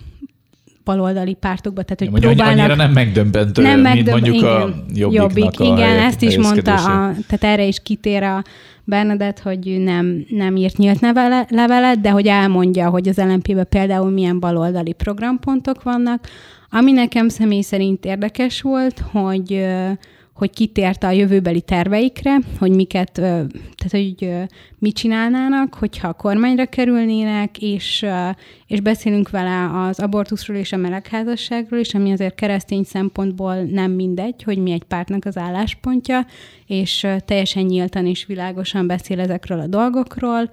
baloldali 0.86 1.34
pártokba, 1.34 1.84
tehát 1.84 2.00
hogy 2.00 2.10
Mondja, 2.10 2.30
próbálnak... 2.30 2.60
Annyira 2.60 2.76
nem 2.76 2.92
megdöbbentő, 2.92 3.62
nem 3.62 3.82
mint 3.82 4.10
mondjuk 4.10 4.36
igen, 4.36 4.50
a 4.52 4.84
jobbik. 4.94 5.60
A 5.60 5.64
igen, 5.64 5.98
ezt 6.00 6.22
is 6.22 6.38
mondta, 6.38 6.74
a, 6.74 7.14
tehát 7.28 7.44
erre 7.44 7.66
is 7.66 7.80
kitér 7.84 8.24
a 8.24 8.44
Bernadett, 8.84 9.40
hogy 9.40 9.78
nem, 9.80 10.26
nem 10.30 10.56
írt 10.56 10.78
nyílt 10.78 11.02
nevele, 11.02 11.46
levelet, 11.50 12.02
de 12.02 12.10
hogy 12.10 12.28
elmondja, 12.28 12.90
hogy 12.90 13.08
az 13.08 13.18
lmp 13.18 13.64
például 13.64 14.10
milyen 14.10 14.40
baloldali 14.40 14.94
programpontok 14.94 15.84
vannak. 15.84 16.28
Ami 16.70 16.92
nekem 16.92 17.30
személy 17.30 17.62
szerint 17.62 18.06
érdekes 18.06 18.62
volt, 18.62 19.00
hogy 19.12 19.66
hogy 20.36 20.50
kitért 20.50 21.04
a 21.04 21.12
jövőbeli 21.12 21.62
terveikre, 21.62 22.38
hogy 22.60 22.72
miket, 22.72 23.12
tehát 23.12 23.90
hogy 23.90 24.34
mit 24.80 24.96
csinálnának, 24.96 25.74
hogyha 25.74 26.08
a 26.08 26.14
kormányra 26.14 26.66
kerülnének, 26.66 27.62
és, 27.62 28.06
és 28.68 28.80
beszélünk 28.80 29.30
vele 29.30 29.88
az 29.88 30.00
abortuszról 30.00 30.58
és 30.58 30.72
a 30.72 30.78
melegházasságról 30.78 31.80
is, 31.80 31.94
ami 31.94 32.12
azért 32.12 32.36
keresztény 32.36 32.84
szempontból 32.84 33.56
nem 33.56 33.92
mindegy, 33.92 34.44
hogy 34.44 34.58
mi 34.58 34.72
egy 34.72 34.84
pártnak 34.84 35.26
az 35.26 35.38
álláspontja, 35.38 36.26
és 36.66 37.08
teljesen 37.26 37.64
nyíltan 37.64 38.06
és 38.06 38.26
világosan 38.26 38.88
beszél 38.88 39.20
ezekről 39.20 39.60
a 39.60 39.68
dolgokról. 39.68 40.50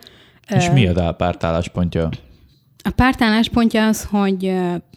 És 0.49 0.71
mi 0.71 0.87
a 0.87 1.13
párt 1.13 1.45
álláspontja? 1.45 2.09
A 2.85 2.91
párt 2.91 3.23
álláspontja 3.23 3.87
az, 3.87 4.05
hogy 4.05 4.55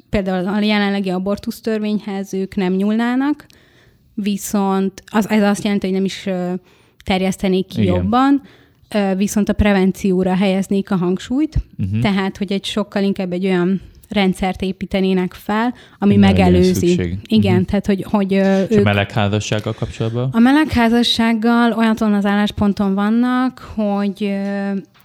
például 0.10 0.48
a 0.48 0.60
jelenlegi 0.60 1.10
abortusz 1.10 1.62
törvényhez 1.62 2.34
ők 2.34 2.56
nem 2.56 2.74
nyúlnának, 2.74 3.46
viszont 4.16 5.04
az, 5.06 5.30
ez 5.30 5.44
azt 5.44 5.64
jelenti, 5.64 5.86
hogy 5.86 5.96
nem 5.96 6.06
is 6.06 6.28
terjesztenék 7.04 7.68
ki 7.68 7.82
Igen. 7.82 7.96
jobban, 7.96 8.42
viszont 9.16 9.50
a 9.50 9.54
prevencióra 9.54 10.36
helyeznék 10.36 10.92
a 10.92 10.96
hangsúlyt, 10.96 11.56
uh-huh. 11.78 12.00
tehát, 12.00 12.38
hogy 12.38 12.52
egy 12.52 12.66
sokkal 12.66 13.04
inkább 13.04 13.32
egy 13.32 13.46
olyan 13.46 13.82
rendszert 14.10 14.62
építenének 14.62 15.34
fel, 15.34 15.74
ami 16.00 16.16
Nem 16.16 16.30
megelőzi. 16.30 17.18
Igen, 17.28 17.52
uh-huh. 17.52 17.68
tehát 17.68 17.86
hogy, 17.86 18.06
hogy 18.10 18.32
És 18.32 18.66
ők... 18.70 18.80
a 18.80 18.84
melegházassággal 18.84 19.74
kapcsolatban? 19.74 20.30
A 20.32 20.40
melegházassággal 20.40 21.72
olyan 21.72 21.96
az 22.14 22.26
állásponton 22.26 22.94
vannak, 22.94 23.60
hogy 23.76 24.38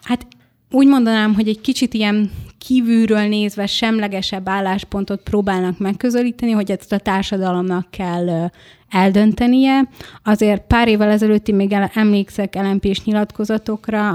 hát 0.03 0.27
úgy 0.71 0.87
mondanám, 0.87 1.35
hogy 1.35 1.49
egy 1.49 1.61
kicsit 1.61 1.95
ilyen 1.95 2.31
kívülről 2.67 3.29
nézve 3.29 3.67
semlegesebb 3.67 4.49
álláspontot 4.49 5.23
próbálnak 5.23 5.79
megközelíteni, 5.79 6.53
hogy 6.53 6.71
ezt 6.71 6.93
a 6.93 6.99
társadalomnak 6.99 7.91
kell 7.91 8.51
eldöntenie. 8.91 9.89
Azért 10.25 10.67
pár 10.67 10.89
évvel 10.89 11.11
ezelőtt 11.11 11.49
én 11.49 11.55
még 11.55 11.77
emlékszek 11.95 12.55
lmp 12.55 12.87
nyilatkozatokra, 13.05 14.09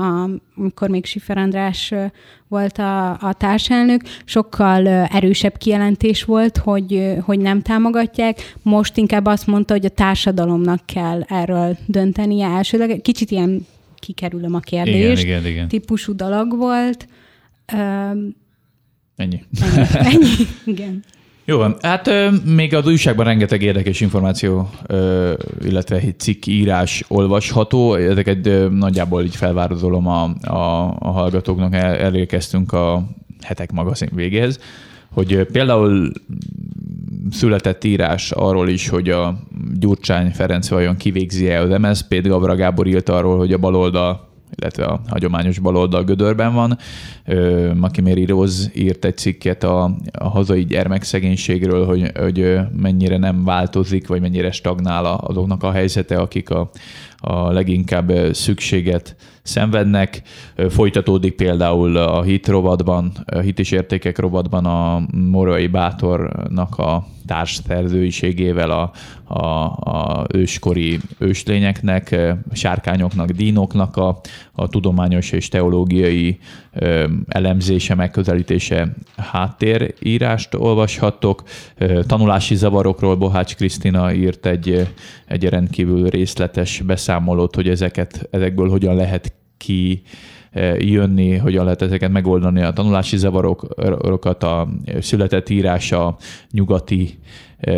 amikor 0.56 0.90
még 0.90 1.06
Sifer 1.06 1.38
András 1.38 1.94
volt 2.48 2.78
a, 2.78 3.10
a 3.10 3.34
társelnök, 3.34 4.02
sokkal 4.26 4.88
erősebb 4.88 5.58
kijelentés 5.58 6.24
volt, 6.24 6.58
hogy, 6.58 7.16
hogy 7.22 7.40
nem 7.40 7.62
támogatják. 7.62 8.56
Most 8.62 8.98
inkább 8.98 9.26
azt 9.26 9.48
mondta, 9.48 9.74
hogy 9.74 9.86
a 9.86 9.90
társadalomnak 9.90 10.86
kell 10.86 11.22
erről 11.22 11.78
döntenie 11.86 12.48
elsőleg. 12.48 13.02
Kicsit 13.02 13.32
ilyen 13.32 13.68
kikerülöm 14.00 14.54
a 14.54 14.60
kérdést. 14.60 15.24
Igen, 15.24 15.40
igen, 15.40 15.52
igen. 15.52 15.68
Típusú 15.68 16.16
dolog 16.16 16.58
volt. 16.58 17.08
Ennyi. 17.66 18.36
Ennyi, 19.16 19.44
ennyi. 19.94 20.26
igen. 20.66 21.04
Jó 21.48 21.58
van, 21.58 21.76
hát 21.82 22.10
még 22.46 22.74
az 22.74 22.88
újságban 22.88 23.26
rengeteg 23.26 23.62
érdekes 23.62 24.02
információ, 24.02 24.70
illetve 25.64 26.02
cikk 26.18 26.46
írás 26.46 27.04
olvasható. 27.08 27.96
Ezeket 27.96 28.70
nagyjából 28.72 29.24
így 29.24 29.36
felvározolom 29.36 30.08
a, 30.08 30.24
a, 30.42 30.96
a 31.00 31.10
hallgatóknak, 31.10 31.74
El, 31.74 31.96
elérkeztünk 31.96 32.74
a 32.74 33.04
hetek 33.42 33.72
magazin 33.72 34.10
végéhez, 34.14 34.60
hogy 35.14 35.44
például 35.52 36.12
született 37.32 37.84
írás 37.84 38.32
arról 38.32 38.70
is, 38.70 38.88
hogy 38.88 39.10
a 39.10 39.40
Gyurcsány 39.80 40.32
Ferenc 40.32 40.70
vajon 40.70 40.98
kivégzi-e 40.98 41.62
az 41.62 41.80
MSZP-t, 41.80 42.28
Gabra 42.28 42.56
Gábor 42.56 42.88
írt 42.88 43.10
arról, 43.10 43.38
hogy 43.38 43.54
a 43.54 43.58
baloldal 43.58 44.25
illetve 44.56 44.86
a 44.86 45.02
hagyományos 45.08 45.60
baloldal 45.60 46.04
gödörben 46.04 46.54
van. 46.54 46.78
Makiméri 47.76 48.26
Rose 48.26 48.70
írt 48.74 49.06
egy 49.06 49.18
cikket 49.18 49.64
a, 49.64 49.98
a 50.12 50.30
hazai 50.30 50.66
gyermekszegénységről, 50.66 51.86
hogy, 51.86 52.12
hogy 52.18 52.58
mennyire 52.72 53.18
nem 53.18 53.44
változik, 53.44 54.08
vagy 54.08 54.22
mennyire 54.22 54.52
stagnál 54.52 55.06
azoknak 55.06 55.64
a 55.64 55.72
helyzete, 55.72 56.18
akik 56.18 56.50
a, 56.50 56.70
a 57.18 57.52
leginkább 57.52 58.12
szükséget 58.32 59.16
szenvednek. 59.42 60.22
Folytatódik 60.70 61.36
például 61.36 61.98
a 61.98 62.22
hit 62.22 62.48
rovatban, 62.48 63.12
a 63.26 63.40
hit 63.40 63.60
és 63.60 63.72
értékek 63.72 64.20
rovatban 64.20 64.66
a 64.66 65.02
Morai 65.12 65.68
Bátornak 65.68 66.78
a 66.78 67.06
társszerzőiségével 67.26 68.72
a, 68.72 68.92
a, 69.34 69.66
a 69.66 70.26
őskori 70.34 71.00
őslényeknek, 71.18 72.16
sárkányoknak, 72.52 73.30
dínoknak 73.30 73.98
a, 73.98 74.20
a 74.52 74.68
tudományos 74.68 75.32
és 75.32 75.48
teológiai 75.48 76.40
elemzése, 77.28 77.96
megközelítése 77.96 78.96
háttérírást 79.18 80.54
olvashattok. 80.54 81.44
Tanulási 82.08 82.56
zavarokról 82.56 83.16
Bohács 83.16 83.56
Krisztina 83.56 84.14
írt 84.14 84.46
egy, 84.46 84.88
egy 85.28 85.44
rendkívül 85.50 86.10
részletes 86.10 86.82
beszámolót, 86.82 87.56
hogy 87.56 87.70
ezeket, 87.70 88.28
ezekből 88.32 88.70
hogyan 88.70 88.96
lehet 88.96 89.34
ki 89.58 90.02
jönni, 90.78 91.36
hogyan 91.38 91.64
lehet 91.64 91.82
ezeket 91.82 92.12
megoldani, 92.12 92.62
a 92.62 92.74
tanulási 92.74 93.18
zavarokat, 93.18 94.44
a 94.44 94.68
született 95.00 95.50
írás 95.50 95.92
a 95.92 96.18
nyugati 96.52 97.20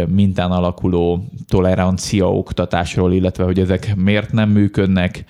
mintán 0.08 0.52
alakuló 0.52 1.26
tolerancia 1.48 2.32
oktatásról, 2.32 3.13
illetve 3.13 3.44
hogy 3.44 3.60
ezek 3.60 3.96
miért 3.96 4.32
nem 4.32 4.50
működnek. 4.50 5.24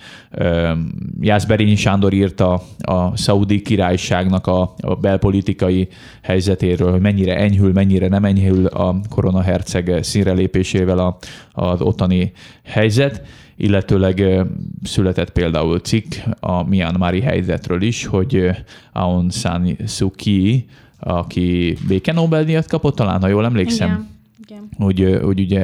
Jászberényi 1.20 1.74
Sándor 1.74 2.12
írta 2.12 2.60
a 2.78 3.16
szaudi 3.16 3.62
királyságnak 3.62 4.46
a, 4.46 4.74
a 4.80 4.94
belpolitikai 4.94 5.88
helyzetéről, 6.22 6.90
hogy 6.90 7.00
mennyire 7.00 7.36
enyhül, 7.36 7.72
mennyire 7.72 8.08
nem 8.08 8.24
enyhül 8.24 8.66
a 8.66 9.00
koronaherceg 9.08 9.98
színrelépésével 10.02 10.98
a, 10.98 11.16
az 11.52 11.80
ottani 11.80 12.32
helyzet 12.64 13.22
illetőleg 13.58 14.46
született 14.82 15.30
például 15.30 15.78
cikk 15.78 16.14
a 16.40 16.68
Myanmari 16.68 17.20
helyzetről 17.20 17.82
is, 17.82 18.04
hogy 18.06 18.50
Aung 18.92 19.32
San 19.32 19.76
Suu 19.86 20.10
Kyi, 20.10 20.66
aki 20.98 21.76
béke 21.88 22.12
Nobel-díjat 22.12 22.66
kapott, 22.66 22.96
talán, 22.96 23.20
ha 23.20 23.28
jól 23.28 23.44
emlékszem. 23.44 23.88
Igen. 23.88 24.16
Igen. 24.50 24.68
Hogy, 24.78 25.18
hogy 25.22 25.40
ugye 25.40 25.60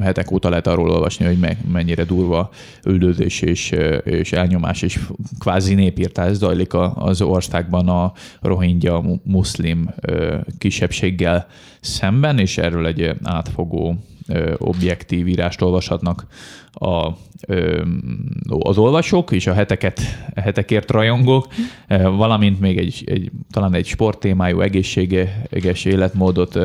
hetek 0.00 0.30
óta 0.30 0.48
lehet 0.48 0.66
arról 0.66 0.90
olvasni, 0.90 1.24
hogy 1.26 1.38
meg, 1.38 1.58
mennyire 1.72 2.04
durva 2.04 2.50
üldözés 2.84 3.40
és, 3.40 3.74
és 4.04 4.32
elnyomás 4.32 4.82
és 4.82 5.00
kvázi 5.38 5.74
népírtás 5.74 6.36
zajlik 6.36 6.74
az 6.94 7.22
országban 7.22 7.88
a 7.88 8.12
rohingya 8.40 9.04
muszlim 9.22 9.90
kisebbséggel 10.58 11.46
szemben, 11.80 12.38
és 12.38 12.58
erről 12.58 12.86
egy 12.86 13.14
átfogó 13.22 13.96
objektív 14.58 15.28
írást 15.28 15.62
olvashatnak 15.62 16.26
a, 16.72 17.12
az 18.58 18.78
olvasók 18.78 19.32
és 19.32 19.46
a 19.46 19.52
heteket, 19.52 20.00
hetekért 20.34 20.90
rajongók, 20.90 21.46
valamint 21.98 22.60
még 22.60 22.78
egy, 22.78 23.02
egy 23.06 23.30
talán 23.50 23.74
egy 23.74 23.86
sporttémájú 23.86 24.60
egészséges 24.60 25.84
életmódot 25.84 26.58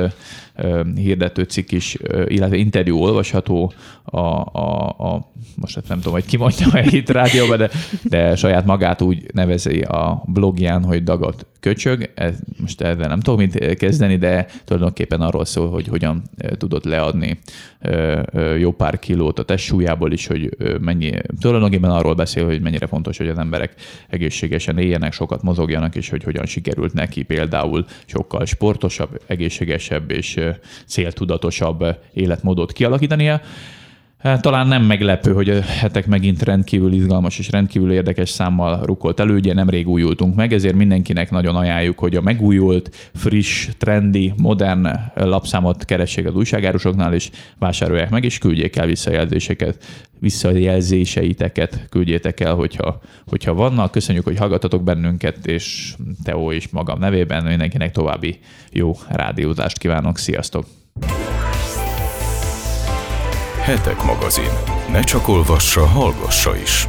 hirdető 0.95 1.43
cikk 1.43 1.71
is, 1.71 1.97
illetve 2.25 2.55
interjú 2.55 2.97
olvasható 2.97 3.73
a, 4.03 4.17
a, 4.17 4.87
a 4.87 5.31
most 5.55 5.75
hát 5.75 5.87
nem 5.87 5.97
tudom, 5.97 6.13
hogy 6.13 6.25
ki 6.25 6.37
mondja 6.37 6.67
itt 6.83 7.09
rádióban, 7.09 7.57
de, 7.57 7.69
de 8.03 8.35
saját 8.35 8.65
magát 8.65 9.01
úgy 9.01 9.25
nevezi 9.33 9.81
a 9.81 10.23
blogján, 10.25 10.83
hogy 10.83 11.03
dagat 11.03 11.45
köcsög. 11.59 12.11
Ez, 12.15 12.35
most 12.57 12.81
ezzel 12.81 13.07
nem 13.07 13.19
tudom 13.19 13.39
mit 13.39 13.75
kezdeni, 13.75 14.15
de 14.15 14.45
tulajdonképpen 14.65 15.21
arról 15.21 15.45
szól, 15.45 15.69
hogy 15.69 15.87
hogyan 15.87 16.21
tudott 16.57 16.83
leadni 16.83 17.39
jó 18.57 18.71
pár 18.71 18.99
kilót 18.99 19.39
a 19.39 19.43
testsúlyából 19.97 20.11
is, 20.11 20.27
hogy 20.27 20.79
mennyi, 20.81 21.11
tulajdonképpen 21.39 21.89
arról 21.89 22.13
beszél, 22.13 22.45
hogy 22.45 22.61
mennyire 22.61 22.87
fontos, 22.87 23.17
hogy 23.17 23.27
az 23.27 23.37
emberek 23.37 23.73
egészségesen 24.09 24.77
éljenek, 24.77 25.13
sokat 25.13 25.41
mozogjanak, 25.41 25.95
és 25.95 26.09
hogy 26.09 26.23
hogyan 26.23 26.45
sikerült 26.45 26.93
neki 26.93 27.23
például 27.23 27.85
sokkal 28.05 28.45
sportosabb, 28.45 29.21
egészségesebb 29.27 30.11
és 30.11 30.39
céltudatosabb 30.85 31.83
életmódot 32.13 32.71
kialakítania. 32.71 33.41
Hát, 34.17 34.41
talán 34.41 34.67
nem 34.67 34.83
meglepő, 34.83 35.33
hogy 35.33 35.49
a 35.49 35.61
hetek 35.61 36.07
megint 36.07 36.43
rendkívül 36.43 36.93
izgalmas 36.93 37.39
és 37.39 37.51
rendkívül 37.51 37.91
érdekes 37.91 38.29
számmal 38.29 38.85
rukolt 38.85 39.19
elő. 39.19 39.35
Ugye 39.35 39.53
nemrég 39.53 39.87
újultunk 39.87 40.35
meg, 40.35 40.53
ezért 40.53 40.75
mindenkinek 40.75 41.31
nagyon 41.31 41.55
ajánljuk, 41.55 41.99
hogy 41.99 42.15
a 42.15 42.21
megújult, 42.21 43.09
friss, 43.13 43.67
trendi, 43.77 44.33
modern 44.37 44.87
lapszámot 45.15 45.85
keressék 45.85 46.27
az 46.27 46.35
újságárusoknál, 46.35 47.13
és 47.13 47.29
vásárolják 47.59 48.09
meg, 48.09 48.23
és 48.23 48.37
küldjék 48.37 48.75
el 48.75 48.85
visszajelzéseket, 48.85 49.85
visszajelzéseiteket 50.19 51.85
küldjétek 51.89 52.39
el, 52.39 52.55
hogyha, 52.55 53.01
hogyha 53.27 53.53
vannak. 53.53 53.91
Köszönjük, 53.91 54.23
hogy 54.23 54.37
hallgatatok 54.37 54.83
bennünket, 54.83 55.45
és 55.45 55.93
Teó 56.23 56.51
és 56.51 56.67
magam 56.69 56.99
nevében 56.99 57.43
mindenkinek 57.43 57.91
további 57.91 58.39
jó 58.71 58.95
rádiózást 59.09 59.77
kívánok. 59.77 60.17
Sziasztok! 60.17 60.65
Hetek 63.67 64.03
magazin. 64.03 64.51
Ne 64.91 65.01
csak 65.01 65.27
olvassa, 65.27 65.85
hallgassa 65.85 66.55
is. 66.55 66.87